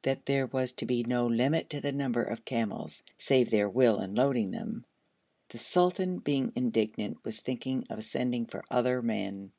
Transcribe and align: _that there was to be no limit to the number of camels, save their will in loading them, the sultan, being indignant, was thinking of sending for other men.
_that 0.02 0.26
there 0.26 0.44
was 0.48 0.72
to 0.72 0.84
be 0.84 1.02
no 1.02 1.26
limit 1.26 1.70
to 1.70 1.80
the 1.80 1.90
number 1.90 2.22
of 2.22 2.44
camels, 2.44 3.02
save 3.16 3.48
their 3.48 3.70
will 3.70 4.02
in 4.02 4.14
loading 4.14 4.50
them, 4.50 4.84
the 5.48 5.56
sultan, 5.56 6.18
being 6.18 6.52
indignant, 6.54 7.16
was 7.24 7.40
thinking 7.40 7.86
of 7.88 8.04
sending 8.04 8.44
for 8.44 8.62
other 8.70 9.00
men. 9.00 9.50